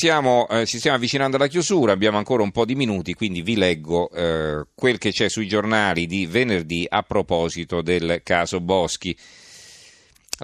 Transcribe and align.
Siamo, 0.00 0.48
eh, 0.48 0.64
ci 0.64 0.78
stiamo 0.78 0.96
avvicinando 0.96 1.36
alla 1.36 1.46
chiusura, 1.46 1.92
abbiamo 1.92 2.16
ancora 2.16 2.42
un 2.42 2.52
po' 2.52 2.64
di 2.64 2.74
minuti, 2.74 3.12
quindi 3.12 3.42
vi 3.42 3.54
leggo 3.54 4.08
eh, 4.10 4.64
quel 4.74 4.96
che 4.96 5.12
c'è 5.12 5.28
sui 5.28 5.46
giornali 5.46 6.06
di 6.06 6.24
venerdì 6.24 6.86
a 6.88 7.02
proposito 7.02 7.82
del 7.82 8.22
caso 8.24 8.60
Boschi. 8.60 9.14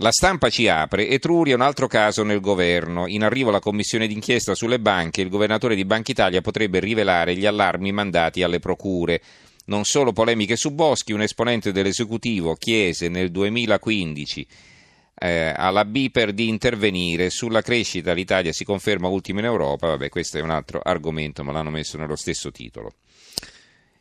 La 0.00 0.12
stampa 0.12 0.50
ci 0.50 0.68
apre, 0.68 1.08
Etruria 1.08 1.54
un 1.54 1.62
altro 1.62 1.86
caso 1.86 2.22
nel 2.22 2.40
governo. 2.40 3.06
In 3.06 3.24
arrivo 3.24 3.50
la 3.50 3.60
commissione 3.60 4.06
d'inchiesta 4.06 4.54
sulle 4.54 4.78
banche, 4.78 5.22
il 5.22 5.30
governatore 5.30 5.74
di 5.74 5.86
Banca 5.86 6.10
Italia 6.10 6.42
potrebbe 6.42 6.78
rivelare 6.78 7.34
gli 7.34 7.46
allarmi 7.46 7.90
mandati 7.92 8.42
alle 8.42 8.58
procure. 8.58 9.22
Non 9.68 9.86
solo 9.86 10.12
polemiche 10.12 10.56
su 10.56 10.74
Boschi, 10.74 11.14
un 11.14 11.22
esponente 11.22 11.72
dell'esecutivo 11.72 12.56
chiese 12.56 13.08
nel 13.08 13.30
2015 13.30 14.46
eh, 15.18 15.52
alla 15.56 15.84
BIPER 15.84 16.32
di 16.32 16.48
intervenire 16.48 17.30
sulla 17.30 17.62
crescita. 17.62 18.12
L'Italia 18.12 18.52
si 18.52 18.64
conferma 18.64 19.08
ultima 19.08 19.40
in 19.40 19.46
Europa. 19.46 19.88
Vabbè, 19.88 20.08
questo 20.08 20.38
è 20.38 20.42
un 20.42 20.50
altro 20.50 20.80
argomento, 20.82 21.42
ma 21.42 21.52
l'hanno 21.52 21.70
messo 21.70 21.96
nello 21.96 22.16
stesso 22.16 22.50
titolo. 22.50 22.92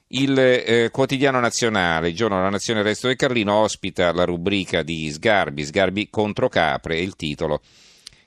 Il 0.07 0.37
eh, 0.37 0.89
quotidiano 0.91 1.39
nazionale, 1.39 2.09
il 2.09 2.15
giorno 2.15 2.37
della 2.37 2.49
nazione 2.49 2.81
il 2.81 2.85
resto 2.85 3.07
del 3.07 3.15
Carlino, 3.15 3.53
ospita 3.53 4.11
la 4.11 4.23
rubrica 4.23 4.83
di 4.83 5.09
Sgarbi, 5.09 5.65
Sgarbi 5.65 6.09
contro 6.09 6.47
Capre, 6.47 6.99
il 6.99 7.15
titolo. 7.15 7.61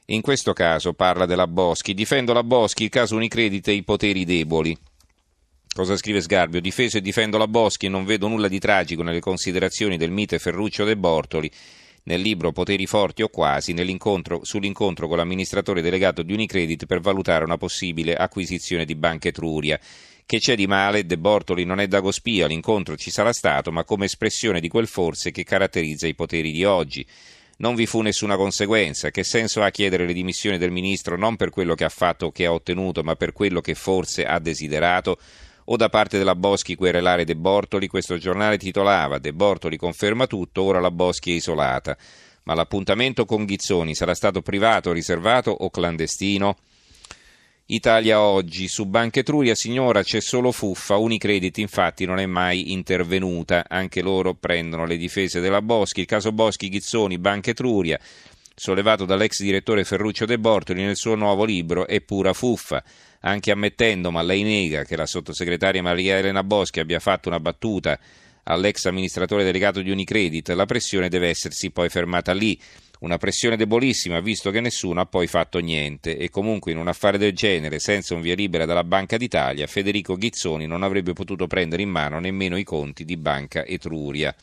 In 0.06 0.22
questo 0.22 0.54
caso 0.54 0.94
parla 0.94 1.26
della 1.26 1.46
Boschi. 1.46 1.94
Difendo 1.94 2.32
la 2.32 2.42
Boschi, 2.42 2.84
il 2.84 2.88
caso 2.88 3.14
Unicredit 3.14 3.68
e 3.68 3.72
i 3.72 3.84
poteri 3.84 4.24
deboli. 4.24 4.76
Cosa 5.72 5.96
scrive 5.96 6.22
Sgarbi? 6.22 6.56
Ho 6.56 6.60
difeso 6.60 6.96
e 6.96 7.02
difendo 7.02 7.36
la 7.36 7.46
Boschi 7.46 7.86
e 7.86 7.90
non 7.90 8.04
vedo 8.06 8.26
nulla 8.26 8.48
di 8.48 8.58
tragico 8.58 9.02
nelle 9.02 9.20
considerazioni 9.20 9.96
del 9.96 10.10
mite 10.10 10.38
Ferruccio 10.38 10.84
De 10.84 10.96
Bortoli 10.96 11.50
nel 12.08 12.22
libro 12.22 12.52
Poteri 12.52 12.86
forti 12.86 13.22
o 13.22 13.28
quasi, 13.28 13.74
sull'incontro 13.74 15.08
con 15.08 15.16
l'amministratore 15.18 15.82
delegato 15.82 16.22
di 16.22 16.32
Unicredit 16.32 16.86
per 16.86 17.00
valutare 17.00 17.44
una 17.44 17.58
possibile 17.58 18.14
acquisizione 18.14 18.86
di 18.86 18.94
Banca 18.94 19.28
Etruria. 19.28 19.78
Che 20.24 20.38
c'è 20.38 20.56
di 20.56 20.66
male? 20.66 21.04
De 21.04 21.18
Bortoli 21.18 21.64
non 21.64 21.80
è 21.80 21.86
dago 21.86 22.10
spia, 22.10 22.46
l'incontro 22.46 22.96
ci 22.96 23.10
sarà 23.10 23.34
stato, 23.34 23.70
ma 23.70 23.84
come 23.84 24.06
espressione 24.06 24.60
di 24.60 24.68
quel 24.68 24.86
forse 24.86 25.30
che 25.30 25.44
caratterizza 25.44 26.06
i 26.06 26.14
poteri 26.14 26.50
di 26.50 26.64
oggi. 26.64 27.06
Non 27.58 27.74
vi 27.74 27.84
fu 27.84 28.00
nessuna 28.00 28.36
conseguenza. 28.36 29.10
Che 29.10 29.22
senso 29.22 29.62
ha 29.62 29.70
chiedere 29.70 30.06
le 30.06 30.14
dimissioni 30.14 30.56
del 30.56 30.70
ministro 30.70 31.18
non 31.18 31.36
per 31.36 31.50
quello 31.50 31.74
che 31.74 31.84
ha 31.84 31.90
fatto 31.90 32.26
o 32.26 32.32
che 32.32 32.46
ha 32.46 32.52
ottenuto, 32.52 33.02
ma 33.02 33.16
per 33.16 33.32
quello 33.32 33.60
che 33.60 33.74
forse 33.74 34.24
ha 34.24 34.38
desiderato? 34.38 35.18
O 35.70 35.76
da 35.76 35.88
parte 35.88 36.18
della 36.18 36.34
Boschi 36.34 36.74
querelare 36.74 37.24
De 37.24 37.36
Bortoli, 37.36 37.88
questo 37.88 38.16
giornale 38.16 38.56
titolava 38.56 39.18
De 39.18 39.32
Bortoli 39.32 39.76
conferma 39.76 40.26
tutto, 40.26 40.62
ora 40.62 40.80
la 40.80 40.90
Boschi 40.90 41.32
è 41.32 41.34
isolata. 41.34 41.96
Ma 42.44 42.54
l'appuntamento 42.54 43.26
con 43.26 43.44
Ghizzoni 43.44 43.94
sarà 43.94 44.14
stato 44.14 44.40
privato, 44.40 44.92
riservato 44.92 45.50
o 45.50 45.68
clandestino? 45.68 46.56
Italia 47.66 48.22
oggi, 48.22 48.66
su 48.66 48.86
Banca 48.86 49.20
Etruria 49.20 49.54
signora 49.54 50.02
c'è 50.02 50.22
solo 50.22 50.52
fuffa, 50.52 50.96
Unicredit 50.96 51.58
infatti 51.58 52.06
non 52.06 52.18
è 52.18 52.24
mai 52.24 52.72
intervenuta, 52.72 53.66
anche 53.68 54.00
loro 54.00 54.32
prendono 54.32 54.86
le 54.86 54.96
difese 54.96 55.40
della 55.40 55.60
Boschi, 55.60 56.00
il 56.00 56.06
caso 56.06 56.32
Boschi 56.32 56.70
Ghizzoni, 56.70 57.18
Banca 57.18 57.50
Etruria, 57.50 58.00
sollevato 58.58 59.04
dall'ex 59.04 59.40
direttore 59.42 59.84
Ferruccio 59.84 60.24
De 60.24 60.38
Bortoli 60.38 60.82
nel 60.82 60.96
suo 60.96 61.14
nuovo 61.14 61.44
libro 61.44 61.86
È 61.86 62.00
pura 62.00 62.32
fuffa 62.32 62.82
anche 63.20 63.50
ammettendo, 63.50 64.10
ma 64.10 64.22
lei 64.22 64.42
nega, 64.42 64.84
che 64.84 64.96
la 64.96 65.06
sottosegretaria 65.06 65.82
Maria 65.82 66.18
Elena 66.18 66.44
Boschi 66.44 66.80
abbia 66.80 67.00
fatto 67.00 67.28
una 67.28 67.40
battuta 67.40 67.98
all'ex 68.44 68.86
amministratore 68.86 69.44
delegato 69.44 69.82
di 69.82 69.90
Unicredit, 69.90 70.50
la 70.50 70.66
pressione 70.66 71.08
deve 71.08 71.28
essersi 71.28 71.70
poi 71.70 71.88
fermata 71.88 72.32
lì. 72.32 72.58
Una 73.00 73.16
pressione 73.16 73.56
debolissima, 73.56 74.18
visto 74.18 74.50
che 74.50 74.60
nessuno 74.60 75.00
ha 75.00 75.06
poi 75.06 75.28
fatto 75.28 75.60
niente. 75.60 76.16
E 76.16 76.30
comunque 76.30 76.72
in 76.72 76.78
un 76.78 76.88
affare 76.88 77.16
del 77.16 77.32
genere, 77.32 77.78
senza 77.78 78.14
un 78.14 78.20
via 78.20 78.34
libera 78.34 78.64
dalla 78.64 78.82
Banca 78.82 79.16
d'Italia, 79.16 79.68
Federico 79.68 80.16
Ghizzoni 80.16 80.66
non 80.66 80.82
avrebbe 80.82 81.12
potuto 81.12 81.46
prendere 81.46 81.82
in 81.82 81.90
mano 81.90 82.18
nemmeno 82.18 82.56
i 82.56 82.64
conti 82.64 83.04
di 83.04 83.16
Banca 83.16 83.64
Etruria. 83.64 84.34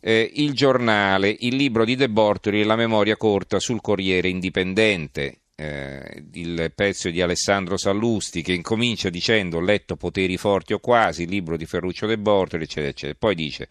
Eh, 0.00 0.30
il 0.36 0.52
giornale, 0.52 1.34
il 1.40 1.56
libro 1.56 1.84
di 1.84 1.96
De 1.96 2.08
Bortoli 2.08 2.60
e 2.60 2.64
la 2.64 2.76
memoria 2.76 3.16
corta 3.16 3.58
sul 3.58 3.80
Corriere 3.80 4.28
Indipendente 4.28 5.40
eh, 5.60 6.22
il 6.34 6.72
pezzo 6.72 7.10
di 7.10 7.20
Alessandro 7.20 7.76
Sallusti 7.76 8.42
che 8.42 8.52
incomincia 8.52 9.10
dicendo 9.10 9.58
letto 9.58 9.96
poteri 9.96 10.36
forti 10.36 10.72
o 10.72 10.78
quasi, 10.78 11.24
il 11.24 11.30
libro 11.30 11.56
di 11.56 11.66
Ferruccio 11.66 12.06
De 12.06 12.16
Bortoli, 12.16 12.62
eccetera, 12.62 12.90
eccetera. 12.90 13.18
Poi 13.18 13.34
dice 13.34 13.68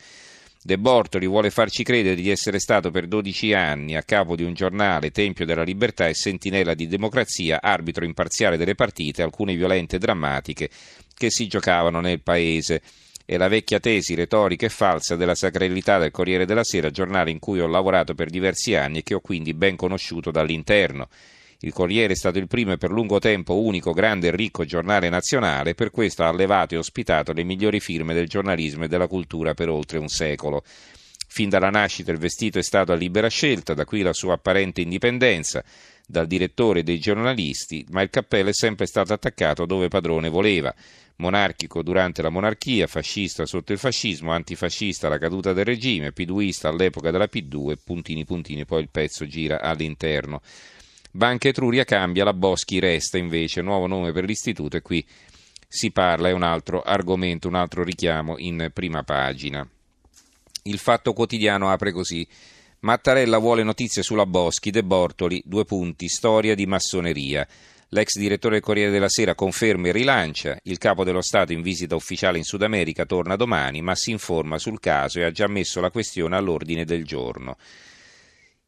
De 0.61 0.77
Bortoli 0.77 1.27
vuole 1.27 1.49
farci 1.49 1.83
credere 1.83 2.15
di 2.15 2.29
essere 2.29 2.59
stato 2.59 2.91
per 2.91 3.07
12 3.07 3.53
anni 3.53 3.95
a 3.95 4.03
capo 4.03 4.35
di 4.35 4.43
un 4.43 4.53
giornale, 4.53 5.11
tempio 5.11 5.45
della 5.45 5.63
libertà 5.63 6.07
e 6.07 6.13
sentinella 6.13 6.73
di 6.73 6.87
democrazia, 6.87 7.61
arbitro 7.61 8.03
imparziale 8.03 8.57
delle 8.57 8.75
partite, 8.75 9.21
alcune 9.21 9.55
violente 9.55 9.95
e 9.95 9.99
drammatiche, 9.99 10.69
che 11.13 11.29
si 11.29 11.47
giocavano 11.47 12.01
nel 12.01 12.21
paese. 12.21 12.81
E 13.29 13.35
la 13.35 13.49
vecchia 13.49 13.81
tesi 13.81 14.15
retorica 14.15 14.65
e 14.65 14.69
falsa 14.69 15.17
della 15.17 15.35
sacralità 15.35 15.97
del 15.97 16.11
Corriere 16.11 16.45
della 16.45 16.63
Sera, 16.63 16.89
giornale 16.91 17.29
in 17.29 17.39
cui 17.39 17.59
ho 17.59 17.67
lavorato 17.67 18.13
per 18.13 18.29
diversi 18.29 18.73
anni 18.73 18.99
e 18.99 19.03
che 19.03 19.15
ho 19.15 19.19
quindi 19.19 19.53
ben 19.53 19.75
conosciuto 19.75 20.31
dall'interno. 20.31 21.09
Il 21.59 21.73
Corriere 21.73 22.13
è 22.13 22.15
stato 22.15 22.37
il 22.37 22.47
primo 22.47 22.71
e 22.71 22.77
per 22.77 22.89
lungo 22.89 23.19
tempo 23.19 23.59
unico 23.59 23.91
grande 23.91 24.29
e 24.29 24.31
ricco 24.33 24.63
giornale 24.63 25.09
nazionale, 25.09 25.75
per 25.75 25.91
questo 25.91 26.23
ha 26.23 26.29
allevato 26.29 26.75
e 26.75 26.77
ospitato 26.77 27.33
le 27.33 27.43
migliori 27.43 27.81
firme 27.81 28.13
del 28.13 28.29
giornalismo 28.29 28.85
e 28.85 28.87
della 28.87 29.07
cultura 29.07 29.53
per 29.53 29.67
oltre 29.67 29.97
un 29.97 30.07
secolo. 30.07 30.63
Fin 31.37 31.49
dalla 31.49 31.69
nascita 31.69 32.11
il 32.11 32.17
vestito 32.17 32.57
è 32.57 32.63
stato 32.63 32.91
a 32.91 32.95
libera 32.95 33.27
scelta, 33.27 33.75
da 33.75 33.85
qui 33.85 34.01
la 34.01 34.11
sua 34.11 34.33
apparente 34.33 34.81
indipendenza 34.81 35.63
dal 36.07 36.25
direttore 36.25 36.81
dei 36.81 36.97
giornalisti, 36.97 37.85
ma 37.91 38.01
il 38.01 38.09
cappello 38.09 38.49
è 38.49 38.53
sempre 38.53 38.87
stato 38.87 39.13
attaccato 39.13 39.67
dove 39.67 39.87
padrone 39.87 40.29
voleva. 40.29 40.73
Monarchico 41.17 41.83
durante 41.83 42.23
la 42.23 42.31
monarchia, 42.31 42.87
fascista 42.87 43.45
sotto 43.45 43.71
il 43.71 43.77
fascismo, 43.77 44.31
antifascista 44.31 45.05
alla 45.05 45.19
caduta 45.19 45.53
del 45.53 45.65
regime, 45.65 46.11
piduista 46.11 46.69
all'epoca 46.69 47.11
della 47.11 47.29
P2, 47.31 47.75
puntini 47.85 48.25
puntini, 48.25 48.65
poi 48.65 48.81
il 48.81 48.89
pezzo 48.89 49.27
gira 49.27 49.61
all'interno. 49.61 50.41
Banca 51.11 51.49
Etruria 51.49 51.83
cambia, 51.83 52.23
la 52.23 52.33
Boschi 52.33 52.79
resta 52.79 53.19
invece, 53.19 53.61
nuovo 53.61 53.85
nome 53.85 54.11
per 54.11 54.23
l'istituto 54.23 54.75
e 54.75 54.81
qui 54.81 55.05
si 55.67 55.91
parla, 55.91 56.29
è 56.29 56.31
un 56.31 56.41
altro 56.41 56.81
argomento, 56.81 57.47
un 57.47 57.53
altro 57.53 57.83
richiamo 57.83 58.39
in 58.39 58.71
prima 58.73 59.03
pagina. 59.03 59.69
Il 60.67 60.79
Fatto 60.79 61.13
Quotidiano 61.13 61.69
apre 61.71 61.93
così. 61.93 62.27
Mattarella 62.79 63.37
vuole 63.37 63.63
notizie 63.63 64.03
sulla 64.03 64.25
Boschi, 64.25 64.69
De 64.69 64.83
Bortoli, 64.83 65.41
due 65.45 65.63
punti, 65.63 66.09
storia 66.09 66.55
di 66.55 66.65
massoneria. 66.65 67.47
L'ex 67.91 68.17
direttore 68.17 68.55
del 68.55 68.63
Corriere 68.63 68.91
della 68.91 69.07
Sera 69.07 69.33
conferma 69.33 69.87
e 69.87 69.91
rilancia, 69.93 70.59
il 70.63 70.77
capo 70.77 71.05
dello 71.05 71.21
Stato 71.21 71.53
in 71.53 71.61
visita 71.61 71.95
ufficiale 71.95 72.37
in 72.37 72.43
Sud 72.43 72.63
America 72.63 73.05
torna 73.05 73.37
domani, 73.37 73.81
ma 73.81 73.95
si 73.95 74.11
informa 74.11 74.57
sul 74.57 74.81
caso 74.81 75.19
e 75.19 75.23
ha 75.23 75.31
già 75.31 75.47
messo 75.47 75.79
la 75.79 75.89
questione 75.89 76.35
all'ordine 76.35 76.83
del 76.83 77.05
giorno. 77.05 77.55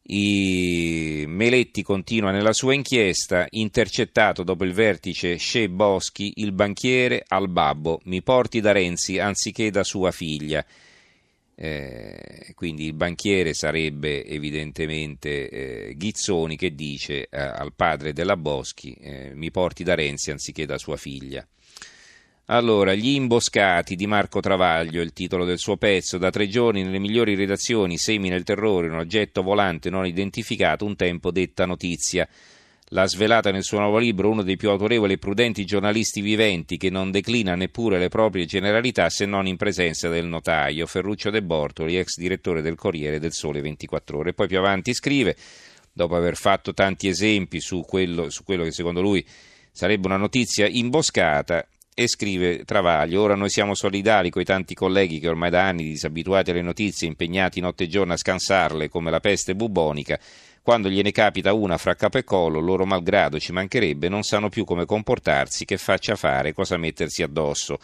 I 0.04 1.24
Meletti 1.28 1.82
continua 1.82 2.30
nella 2.30 2.54
sua 2.54 2.72
inchiesta, 2.72 3.46
intercettato 3.50 4.42
dopo 4.42 4.64
il 4.64 4.72
vertice 4.72 5.36
Sce 5.36 5.68
Boschi, 5.68 6.32
il 6.36 6.52
banchiere 6.52 7.22
al 7.28 7.50
babbo, 7.50 8.00
mi 8.04 8.22
porti 8.22 8.60
da 8.60 8.72
Renzi 8.72 9.18
anziché 9.18 9.70
da 9.70 9.84
sua 9.84 10.10
figlia. 10.10 10.64
Eh, 11.62 12.54
quindi 12.54 12.86
il 12.86 12.94
banchiere 12.94 13.52
sarebbe 13.52 14.24
evidentemente 14.24 15.50
eh, 15.50 15.94
Ghizzoni 15.94 16.56
che 16.56 16.74
dice 16.74 17.28
eh, 17.28 17.38
al 17.38 17.74
padre 17.74 18.14
della 18.14 18.38
Boschi 18.38 18.94
eh, 18.94 19.32
mi 19.34 19.50
porti 19.50 19.84
da 19.84 19.94
Renzi 19.94 20.30
anziché 20.30 20.64
da 20.64 20.78
sua 20.78 20.96
figlia. 20.96 21.46
Allora, 22.46 22.94
Gli 22.94 23.10
imboscati 23.10 23.94
di 23.94 24.06
Marco 24.06 24.40
Travaglio, 24.40 25.02
il 25.02 25.12
titolo 25.12 25.44
del 25.44 25.58
suo 25.58 25.76
pezzo, 25.76 26.16
da 26.16 26.30
tre 26.30 26.48
giorni 26.48 26.82
nelle 26.82 26.98
migliori 26.98 27.34
redazioni 27.34 27.98
semina 27.98 28.36
il 28.36 28.42
terrore, 28.42 28.88
un 28.88 28.96
oggetto 28.96 29.42
volante 29.42 29.90
non 29.90 30.06
identificato, 30.06 30.86
un 30.86 30.96
tempo 30.96 31.30
detta 31.30 31.66
notizia. 31.66 32.26
L'ha 32.92 33.06
svelata 33.06 33.52
nel 33.52 33.62
suo 33.62 33.78
nuovo 33.78 33.98
libro 33.98 34.30
uno 34.30 34.42
dei 34.42 34.56
più 34.56 34.68
autorevoli 34.68 35.12
e 35.12 35.18
prudenti 35.18 35.64
giornalisti 35.64 36.20
viventi 36.20 36.76
che 36.76 36.90
non 36.90 37.12
declina 37.12 37.54
neppure 37.54 38.00
le 38.00 38.08
proprie 38.08 38.46
generalità 38.46 39.08
se 39.10 39.26
non 39.26 39.46
in 39.46 39.56
presenza 39.56 40.08
del 40.08 40.26
notaio, 40.26 40.86
Ferruccio 40.86 41.30
De 41.30 41.40
Bortoli, 41.40 41.96
ex 41.96 42.16
direttore 42.16 42.62
del 42.62 42.74
Corriere 42.74 43.20
del 43.20 43.32
Sole 43.32 43.60
24 43.60 44.18
Ore. 44.18 44.32
Poi 44.32 44.48
più 44.48 44.58
avanti 44.58 44.92
scrive, 44.92 45.36
dopo 45.92 46.16
aver 46.16 46.34
fatto 46.34 46.74
tanti 46.74 47.06
esempi 47.06 47.60
su 47.60 47.84
quello, 47.86 48.28
su 48.28 48.42
quello 48.42 48.64
che 48.64 48.72
secondo 48.72 49.00
lui 49.00 49.24
sarebbe 49.70 50.08
una 50.08 50.16
notizia 50.16 50.66
imboscata, 50.66 51.64
e 51.94 52.08
scrive 52.08 52.64
Travaglio, 52.64 53.20
ora 53.20 53.34
noi 53.34 53.50
siamo 53.50 53.74
solidari 53.74 54.30
con 54.30 54.42
i 54.42 54.44
tanti 54.44 54.74
colleghi 54.74 55.18
che 55.18 55.28
ormai 55.28 55.50
da 55.50 55.66
anni, 55.66 55.84
disabituati 55.84 56.50
alle 56.50 56.62
notizie, 56.62 57.08
impegnati 57.08 57.60
notte 57.60 57.84
e 57.84 57.88
giorno 57.88 58.12
a 58.12 58.16
scansarle 58.16 58.88
come 58.88 59.10
la 59.10 59.20
peste 59.20 59.54
bubonica, 59.54 60.18
quando 60.62 60.88
gliene 60.88 61.10
capita 61.10 61.52
una 61.52 61.78
fra 61.78 61.94
capo 61.94 62.18
e 62.18 62.24
collo, 62.24 62.60
loro 62.60 62.84
malgrado 62.84 63.40
ci 63.40 63.52
mancherebbe, 63.52 64.08
non 64.08 64.22
sanno 64.22 64.48
più 64.48 64.64
come 64.64 64.84
comportarsi, 64.84 65.64
che 65.64 65.78
faccia 65.78 66.16
fare, 66.16 66.52
cosa 66.52 66.76
mettersi 66.76 67.22
addosso. 67.22 67.78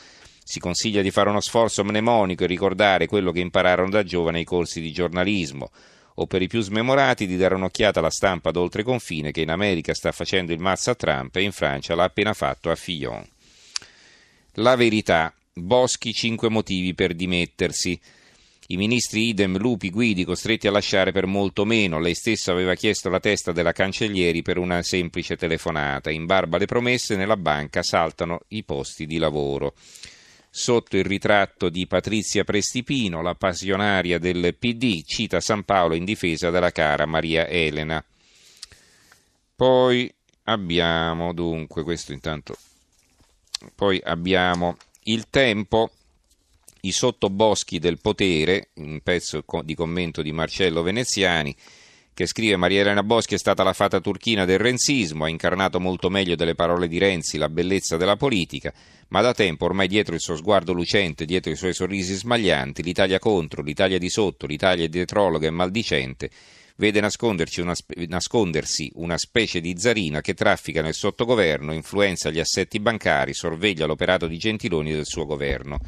Si 0.45 0.61
consiglia 0.61 1.03
di 1.03 1.11
fare 1.11 1.31
uno 1.31 1.41
sforzo 1.41 1.83
mnemonico 1.83 2.45
e 2.45 2.47
ricordare 2.47 3.07
quello 3.07 3.33
che 3.33 3.41
impararono 3.41 3.91
da 3.91 4.05
giovane 4.05 4.39
ai 4.39 4.45
corsi 4.45 4.81
di 4.81 4.93
giornalismo. 4.93 5.71
o 6.19 6.27
per 6.27 6.43
i 6.43 6.47
più 6.47 6.61
smemorati 6.61 7.27
di 7.27 7.37
dare 7.37 7.55
un'occhiata 7.55 7.99
alla 7.99 8.11
stampa 8.11 8.51
d'oltre 8.51 8.83
confine 8.83 9.33
che 9.33 9.43
in 9.43 9.51
America 9.51 9.93
sta 9.93 10.13
facendo 10.13 10.53
il 10.53 10.59
mazzo 10.59 10.91
a 10.91 10.95
Trump 10.95 11.37
e 11.37 11.43
in 11.43 11.53
Francia 11.53 11.95
l'ha 11.95 12.05
appena 12.05 12.33
fatto 12.33 12.71
a 12.71 12.75
Fillon. 12.75 13.23
La 14.59 14.75
verità. 14.75 15.35
Boschi 15.53 16.15
cinque 16.15 16.49
motivi 16.49 16.95
per 16.95 17.15
dimettersi. 17.15 18.01
I 18.69 18.77
ministri 18.79 19.29
Idem, 19.29 19.59
Lupi, 19.59 19.91
Guidi 19.91 20.25
costretti 20.25 20.67
a 20.67 20.71
lasciare 20.71 21.13
per 21.13 21.27
molto 21.27 21.67
meno. 21.67 22.01
Lei 22.01 22.15
stesso 22.15 22.53
aveva 22.53 22.75
chiesto 22.75 23.11
la 23.11 23.21
testa 23.21 23.53
della 23.53 23.73
cancellieri 23.73 24.41
per 24.41 24.57
una 24.57 24.83
semplice 24.83 25.37
telefonata. 25.37 26.11
In 26.11 26.25
barba 26.25 26.57
alle 26.57 26.65
promesse, 26.65 27.17
nella 27.17 27.37
banca 27.37 27.83
saltano 27.83 28.41
i 28.49 28.65
posti 28.65 29.05
di 29.05 29.19
lavoro. 29.19 29.75
Sotto 30.49 30.97
il 30.97 31.05
ritratto 31.05 31.69
di 31.69 31.87
Patrizia 31.87 32.43
Prestipino, 32.43 33.21
la 33.21 33.35
passionaria 33.35 34.19
del 34.19 34.57
PD 34.59 35.03
cita 35.05 35.39
San 35.39 35.65
Paolo 35.65 35.95
in 35.95 36.07
difesa 36.07 36.49
della 36.49 36.73
cara 36.73 37.05
Maria 37.05 37.47
Elena. 37.47 38.03
Poi 39.55 40.11
abbiamo 40.45 41.35
dunque, 41.35 41.83
questo 41.83 42.15
intanto, 42.15 42.57
poi 43.75 44.01
abbiamo 44.05 44.77
il 45.05 45.27
tempo 45.31 45.91
i 46.83 46.93
sottoboschi 46.93 47.79
del 47.79 47.99
potere, 48.01 48.69
un 48.75 49.01
pezzo 49.03 49.45
di 49.63 49.75
commento 49.75 50.23
di 50.23 50.33
Marcello 50.33 50.83
Veneziani, 50.83 51.55
che 52.15 52.27
scrive 52.27 52.57
Maria 52.57 52.81
Elena 52.81 53.03
Boschi 53.03 53.35
è 53.35 53.39
stata 53.39 53.63
la 53.63 53.75
fata 53.75 54.01
turchina 54.01 54.47
del 54.47 54.59
renzismo, 54.59 55.25
ha 55.25 55.29
incarnato 55.29 55.81
molto 55.81 56.09
meglio 56.09 56.35
delle 56.35 56.55
parole 56.55 56.89
di 56.89 56.97
Renzi 56.97 57.37
la 57.37 57.51
bellezza 57.51 57.99
della 57.99 58.17
politica, 58.17 58.73
ma 59.09 59.21
da 59.21 59.35
tempo 59.35 59.67
ormai 59.67 59.87
dietro 59.87 60.15
il 60.15 60.21
suo 60.21 60.37
sguardo 60.37 60.73
lucente, 60.73 61.27
dietro 61.27 61.53
i 61.53 61.57
suoi 61.57 61.75
sorrisi 61.75 62.15
smaglianti, 62.15 62.83
l'Italia 62.83 63.19
contro, 63.19 63.63
l'Italia 63.63 63.99
di 63.99 64.09
sotto, 64.09 64.47
l'Italia 64.47 64.89
dietrologa 64.89 65.47
e 65.47 65.51
maldicente, 65.51 66.31
vede 66.77 67.01
una, 67.01 67.75
nascondersi 68.09 68.91
una 68.95 69.19
specie 69.19 69.61
di 69.61 69.75
zarina 69.79 70.21
che 70.21 70.35
traffica 70.35 70.83
nel 70.83 70.95
sottogoverno, 70.95 71.73
influenza 71.73 72.31
gli 72.31 72.39
assetti 72.39 72.81
bancari, 72.81 73.35
sorveglia 73.35 73.87
l'operato 73.87 74.27
di 74.27 74.39
Gentiloni 74.39 74.93
del 74.93 75.07
suo 75.07 75.27
governo. 75.27 75.79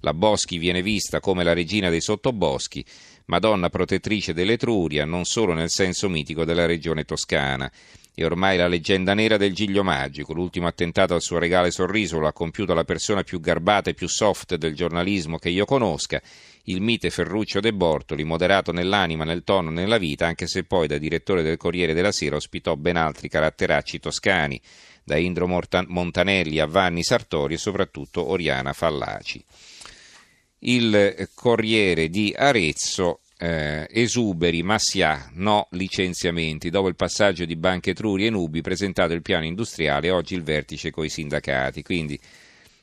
La 0.00 0.14
Boschi 0.14 0.58
viene 0.58 0.82
vista 0.82 1.20
come 1.20 1.42
la 1.42 1.52
regina 1.52 1.90
dei 1.90 2.00
sottoboschi, 2.00 2.84
Madonna 3.26 3.70
protettrice 3.70 4.32
dell'Etruria, 4.32 5.04
non 5.04 5.24
solo 5.24 5.52
nel 5.52 5.70
senso 5.70 6.08
mitico 6.08 6.44
della 6.44 6.64
regione 6.64 7.04
toscana. 7.04 7.70
E 8.18 8.24
ormai 8.24 8.56
la 8.56 8.66
leggenda 8.66 9.12
nera 9.12 9.36
del 9.36 9.52
Giglio 9.52 9.84
Magico, 9.84 10.32
l'ultimo 10.32 10.66
attentato 10.66 11.12
al 11.12 11.20
suo 11.20 11.36
regale 11.36 11.70
sorriso 11.70 12.18
lo 12.18 12.26
ha 12.26 12.32
compiuto 12.32 12.72
la 12.72 12.82
persona 12.82 13.22
più 13.22 13.40
garbata 13.40 13.90
e 13.90 13.94
più 13.94 14.08
soft 14.08 14.54
del 14.54 14.74
giornalismo 14.74 15.36
che 15.36 15.50
io 15.50 15.66
conosca, 15.66 16.22
il 16.62 16.80
mite 16.80 17.10
Ferruccio 17.10 17.60
De 17.60 17.74
Bortoli, 17.74 18.24
moderato 18.24 18.72
nell'anima, 18.72 19.24
nel 19.24 19.44
tono, 19.44 19.68
nella 19.68 19.98
vita, 19.98 20.26
anche 20.26 20.46
se 20.46 20.64
poi 20.64 20.86
da 20.86 20.96
direttore 20.96 21.42
del 21.42 21.58
Corriere 21.58 21.92
della 21.92 22.10
Sera 22.10 22.36
ospitò 22.36 22.74
ben 22.74 22.96
altri 22.96 23.28
caratteracci 23.28 24.00
toscani, 24.00 24.58
da 25.04 25.18
Indro 25.18 25.46
Montanelli 25.46 26.58
a 26.58 26.64
Vanni 26.64 27.02
Sartori 27.02 27.52
e 27.52 27.58
soprattutto 27.58 28.30
Oriana 28.30 28.72
Fallaci. 28.72 29.44
Il 30.60 31.28
Corriere 31.34 32.08
di 32.08 32.34
Arezzo 32.34 33.20
eh, 33.38 33.86
esuberi, 33.90 34.62
ma 34.62 34.78
si 34.78 35.02
ha, 35.02 35.28
no 35.34 35.68
licenziamenti. 35.72 36.70
Dopo 36.70 36.88
il 36.88 36.96
passaggio 36.96 37.44
di 37.44 37.56
Banche 37.56 37.94
Truri 37.94 38.26
e 38.26 38.30
Nubi, 38.30 38.62
presentato 38.62 39.12
il 39.12 39.22
piano 39.22 39.44
industriale, 39.44 40.10
oggi 40.10 40.34
il 40.34 40.42
vertice 40.42 40.90
coi 40.90 41.08
sindacati. 41.08 41.82
Quindi 41.82 42.18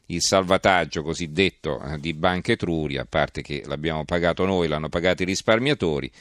il 0.07 0.21
salvataggio 0.21 1.01
cosiddetto 1.01 1.81
eh, 1.81 1.97
di 1.99 2.13
Banche 2.13 2.55
Truri, 2.55 2.97
a 2.97 3.05
parte 3.05 3.41
che 3.41 3.63
l'abbiamo 3.65 4.05
pagato 4.05 4.45
noi, 4.45 4.67
l'hanno 4.67 4.89
pagato 4.89 5.23
i 5.23 5.25
risparmiatori, 5.25 6.11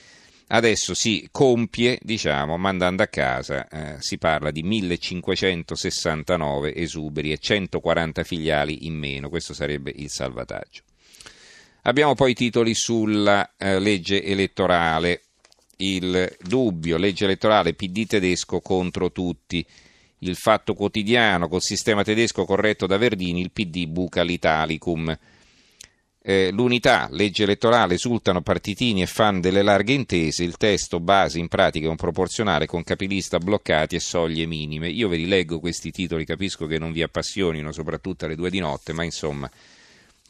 adesso 0.48 0.94
si 0.94 1.28
compie, 1.30 1.98
diciamo, 2.02 2.56
mandando 2.56 3.02
a 3.02 3.08
casa, 3.08 3.68
eh, 3.68 3.96
si 4.00 4.18
parla 4.18 4.50
di 4.50 4.62
1569 4.62 6.74
esuberi 6.74 7.32
e 7.32 7.38
140 7.38 8.24
filiali 8.24 8.86
in 8.86 8.94
meno, 8.94 9.28
questo 9.28 9.54
sarebbe 9.54 9.92
il 9.94 10.10
salvataggio. 10.10 10.82
Abbiamo 11.84 12.14
poi 12.14 12.30
i 12.30 12.34
titoli 12.34 12.74
sulla 12.74 13.54
eh, 13.56 13.80
legge 13.80 14.22
elettorale, 14.22 15.22
il 15.78 16.32
dubbio, 16.40 16.96
legge 16.96 17.24
elettorale 17.24 17.74
PD 17.74 18.06
tedesco 18.06 18.60
contro 18.60 19.10
tutti, 19.10 19.66
il 20.18 20.36
fatto 20.36 20.74
quotidiano 20.74 21.48
col 21.48 21.60
sistema 21.60 22.04
tedesco 22.04 22.44
corretto 22.44 22.86
da 22.86 22.98
Verdini, 22.98 23.40
il 23.40 23.50
PD 23.50 23.86
buca 23.86 24.22
l'Italicum. 24.22 25.18
Eh, 26.24 26.50
l'unità, 26.52 27.08
legge 27.10 27.42
elettorale, 27.42 27.94
esultano 27.94 28.42
partitini 28.42 29.02
e 29.02 29.06
fan 29.06 29.40
delle 29.40 29.62
larghe 29.62 29.92
intese, 29.92 30.44
il 30.44 30.56
testo 30.58 31.00
base 31.00 31.40
in 31.40 31.48
pratica 31.48 31.86
è 31.86 31.90
un 31.90 31.96
proporzionale 31.96 32.66
con 32.66 32.84
capilista 32.84 33.38
bloccati 33.38 33.96
e 33.96 34.00
soglie 34.00 34.46
minime. 34.46 34.88
Io 34.88 35.08
ve 35.08 35.16
li 35.16 35.26
leggo 35.26 35.58
questi 35.58 35.90
titoli, 35.90 36.24
capisco 36.24 36.66
che 36.66 36.78
non 36.78 36.92
vi 36.92 37.02
appassionino, 37.02 37.72
soprattutto 37.72 38.24
alle 38.24 38.36
due 38.36 38.50
di 38.50 38.60
notte, 38.60 38.92
ma 38.92 39.02
insomma 39.02 39.50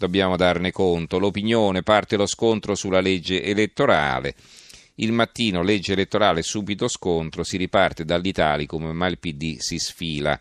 dobbiamo 0.02 0.36
darne 0.36 0.72
conto. 0.72 1.20
L'opinione 1.20 1.82
parte 1.82 2.16
lo 2.16 2.26
scontro 2.26 2.74
sulla 2.74 3.00
legge 3.00 3.40
elettorale. 3.42 4.34
Il 4.96 5.12
mattino 5.12 5.62
legge 5.62 5.92
elettorale 5.92 6.42
subito 6.42 6.88
scontro, 6.88 7.44
si 7.44 7.56
riparte 7.56 8.04
dall'Italicum 8.04 8.86
ma 8.90 9.06
il 9.06 9.18
PD 9.18 9.58
si 9.58 9.78
sfila. 9.78 10.38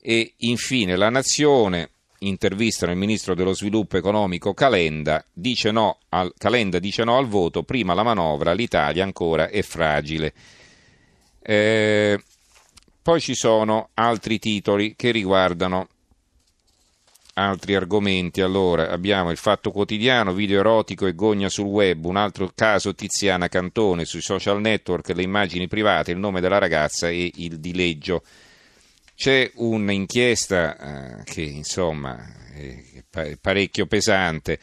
E 0.00 0.34
infine 0.38 0.96
la 0.96 1.10
Nazione, 1.10 1.90
intervistano 2.18 2.92
il 2.92 2.98
ministro 2.98 3.34
dello 3.34 3.52
sviluppo 3.52 3.96
economico 3.96 4.54
Calenda, 4.54 5.24
dice 5.32 5.72
no 5.72 5.98
al, 6.10 6.32
Calenda 6.38 6.78
dice 6.78 7.02
no 7.02 7.18
al 7.18 7.26
voto, 7.26 7.64
prima 7.64 7.94
la 7.94 8.04
manovra, 8.04 8.52
l'Italia 8.52 9.02
ancora 9.02 9.48
è 9.48 9.62
fragile. 9.62 10.32
Eh, 11.42 12.22
poi 13.02 13.20
ci 13.20 13.34
sono 13.34 13.90
altri 13.94 14.38
titoli 14.38 14.94
che 14.96 15.10
riguardano 15.10 15.88
altri 17.34 17.74
argomenti. 17.74 18.40
Allora, 18.40 18.90
abbiamo 18.90 19.30
il 19.30 19.36
fatto 19.36 19.70
quotidiano, 19.70 20.32
video 20.32 20.60
erotico 20.60 21.06
e 21.06 21.14
gogna 21.14 21.48
sul 21.48 21.66
web, 21.66 22.04
un 22.04 22.16
altro 22.16 22.50
caso 22.54 22.94
Tiziana 22.94 23.48
Cantone 23.48 24.04
sui 24.04 24.22
social 24.22 24.60
network, 24.60 25.08
le 25.10 25.22
immagini 25.22 25.68
private, 25.68 26.12
il 26.12 26.18
nome 26.18 26.40
della 26.40 26.58
ragazza 26.58 27.08
e 27.08 27.30
il 27.34 27.58
dileggio. 27.58 28.22
C'è 29.16 29.50
un'inchiesta 29.54 31.20
eh, 31.20 31.24
che 31.24 31.42
insomma 31.42 32.18
è 32.52 33.36
parecchio 33.40 33.86
pesante. 33.86 34.58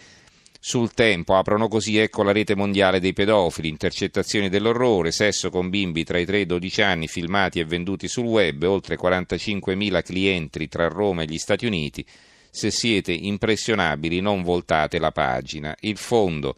Sul 0.63 0.93
tempo 0.93 1.35
aprono 1.35 1.67
così 1.67 1.97
ecco 1.97 2.21
la 2.21 2.31
rete 2.31 2.55
mondiale 2.55 2.99
dei 2.99 3.13
pedofili, 3.13 3.67
intercettazioni 3.67 4.47
dell'orrore, 4.47 5.11
sesso 5.11 5.49
con 5.49 5.69
bimbi 5.69 6.03
tra 6.03 6.19
i 6.19 6.25
3 6.25 6.37
e 6.37 6.41
i 6.41 6.45
12 6.45 6.81
anni 6.83 7.07
filmati 7.07 7.59
e 7.59 7.65
venduti 7.65 8.07
sul 8.07 8.25
web, 8.25 8.61
oltre 8.61 8.95
45.000 8.95 10.03
clienti 10.03 10.67
tra 10.67 10.87
Roma 10.87 11.23
e 11.23 11.25
gli 11.25 11.39
Stati 11.39 11.65
Uniti, 11.65 12.05
se 12.51 12.69
siete 12.69 13.11
impressionabili 13.11 14.19
non 14.19 14.43
voltate 14.43 14.99
la 14.99 15.11
pagina. 15.11 15.75
Il 15.79 15.97
fondo 15.97 16.55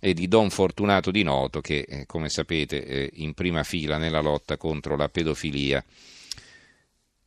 è 0.00 0.12
di 0.12 0.26
Don 0.26 0.50
Fortunato 0.50 1.10
Di 1.10 1.22
Noto 1.22 1.60
che, 1.60 1.84
eh, 1.86 2.06
come 2.06 2.28
sapete, 2.28 2.84
è 2.84 3.10
in 3.14 3.34
prima 3.34 3.62
fila 3.62 3.98
nella 3.98 4.20
lotta 4.20 4.56
contro 4.56 4.96
la 4.96 5.08
pedofilia. 5.08 5.84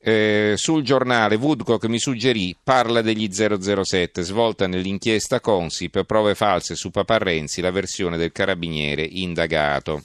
Eh, 0.04 0.56
sul 0.58 0.82
giornale 0.82 1.36
Woodcock 1.36 1.86
mi 1.86 2.00
suggerì 2.00 2.58
parla 2.62 3.02
degli 3.02 3.30
007 3.32 4.24
svolta 4.24 4.66
nell'inchiesta 4.66 5.40
Consip 5.40 6.04
prove 6.06 6.34
false 6.34 6.74
su 6.74 6.90
Papa 6.90 7.20
Renzi 7.20 7.62
la 7.62 7.70
versione 7.70 8.18
del 8.18 8.32
carabiniere 8.32 9.04
indagato 9.04 10.02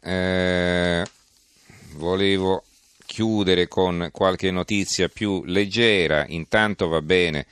eh, 0.00 1.04
volevo 1.94 2.64
chiudere 3.18 3.66
con 3.66 4.10
qualche 4.12 4.52
notizia 4.52 5.08
più 5.08 5.42
leggera, 5.44 6.24
intanto 6.28 6.86
va 6.86 7.02
bene, 7.02 7.46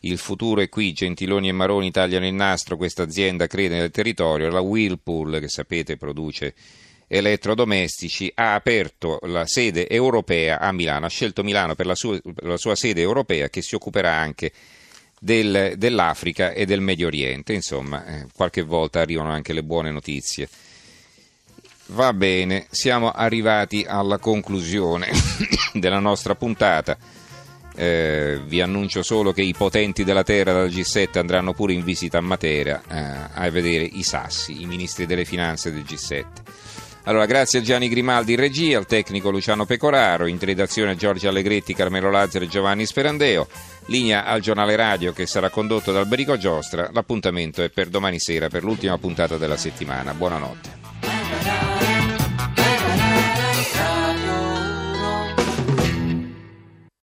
il 0.00 0.18
futuro 0.18 0.60
è 0.62 0.68
qui, 0.68 0.92
Gentiloni 0.92 1.48
e 1.48 1.52
Maroni 1.52 1.92
tagliano 1.92 2.26
il 2.26 2.34
nastro, 2.34 2.76
questa 2.76 3.04
azienda 3.04 3.46
crede 3.46 3.76
nel 3.76 3.92
territorio, 3.92 4.50
la 4.50 4.58
Whirlpool, 4.58 5.38
che 5.38 5.46
sapete 5.46 5.96
produce 5.96 6.54
elettrodomestici, 7.06 8.32
ha 8.34 8.54
aperto 8.54 9.20
la 9.26 9.46
sede 9.46 9.88
europea 9.88 10.58
a 10.58 10.72
Milano, 10.72 11.06
ha 11.06 11.08
scelto 11.08 11.44
Milano 11.44 11.76
per 11.76 11.86
la 11.86 11.94
sua, 11.94 12.18
per 12.20 12.44
la 12.44 12.56
sua 12.56 12.74
sede 12.74 13.00
europea 13.00 13.48
che 13.48 13.62
si 13.62 13.76
occuperà 13.76 14.16
anche 14.16 14.50
del, 15.20 15.74
dell'Africa 15.76 16.50
e 16.50 16.66
del 16.66 16.80
Medio 16.80 17.06
Oriente, 17.06 17.52
insomma, 17.52 18.04
eh, 18.06 18.26
qualche 18.34 18.62
volta 18.62 18.98
arrivano 18.98 19.30
anche 19.30 19.52
le 19.52 19.62
buone 19.62 19.92
notizie. 19.92 20.48
Va 21.92 22.14
bene, 22.14 22.66
siamo 22.70 23.10
arrivati 23.10 23.84
alla 23.86 24.16
conclusione 24.16 25.10
della 25.74 25.98
nostra 25.98 26.34
puntata. 26.34 26.96
Eh, 27.74 28.40
vi 28.46 28.62
annuncio 28.62 29.02
solo 29.02 29.32
che 29.32 29.42
i 29.42 29.52
potenti 29.52 30.02
della 30.02 30.22
terra 30.22 30.52
dal 30.52 30.68
G7 30.68 31.18
andranno 31.18 31.52
pure 31.52 31.74
in 31.74 31.84
visita 31.84 32.16
a 32.16 32.22
Matera 32.22 32.82
eh, 32.88 33.30
a 33.34 33.50
vedere 33.50 33.84
i 33.84 34.02
sassi, 34.02 34.62
i 34.62 34.66
ministri 34.66 35.04
delle 35.04 35.26
finanze 35.26 35.70
del 35.70 35.82
G7. 35.82 36.24
Allora, 37.04 37.26
grazie 37.26 37.58
a 37.58 37.62
Gianni 37.62 37.88
Grimaldi 37.88 38.32
in 38.32 38.38
regia, 38.38 38.78
al 38.78 38.86
tecnico 38.86 39.30
Luciano 39.30 39.66
Pecoraro, 39.66 40.26
in 40.26 40.38
redazione 40.38 40.96
Giorgio 40.96 41.28
Allegretti, 41.28 41.74
Carmelo 41.74 42.10
Lazzaro 42.10 42.44
e 42.46 42.48
Giovanni 42.48 42.86
Sperandeo. 42.86 43.48
Linea 43.86 44.24
al 44.24 44.40
giornale 44.40 44.76
radio 44.76 45.12
che 45.12 45.26
sarà 45.26 45.50
condotto 45.50 45.92
dal 45.92 46.06
Berico 46.06 46.38
Giostra. 46.38 46.88
L'appuntamento 46.92 47.62
è 47.62 47.68
per 47.68 47.88
domani 47.88 48.18
sera, 48.18 48.48
per 48.48 48.62
l'ultima 48.62 48.96
puntata 48.96 49.36
della 49.36 49.56
settimana. 49.58 50.14
Buonanotte. 50.14 50.81